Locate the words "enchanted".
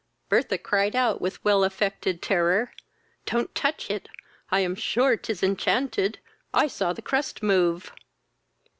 5.43-6.17